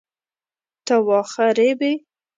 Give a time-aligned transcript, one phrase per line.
[0.85, 1.93] ته واخه ریبې؟